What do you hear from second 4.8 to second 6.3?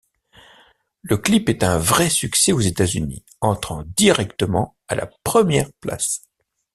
à la première place.